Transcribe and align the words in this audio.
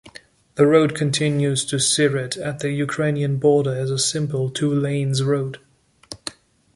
The 0.55 0.65
road 0.65 0.95
continues 0.95 1.63
to 1.65 1.75
Siret, 1.79 2.35
at 2.35 2.57
the 2.57 2.71
Ukrainian 2.71 3.37
border 3.37 3.77
as 3.79 3.91
a 3.91 3.99
simple 3.99 4.49
two-lanes 4.49 5.21
road. 5.23 5.59